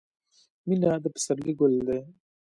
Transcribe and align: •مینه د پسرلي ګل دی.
•مینه 0.67 0.89
د 1.03 1.05
پسرلي 1.13 1.53
ګل 1.59 1.73
دی. 1.87 1.99